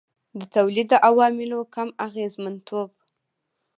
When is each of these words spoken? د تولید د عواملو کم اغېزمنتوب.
د 0.39 0.41
تولید 0.55 0.87
د 0.91 0.93
عواملو 1.07 1.59
کم 1.73 1.89
اغېزمنتوب. 2.07 2.89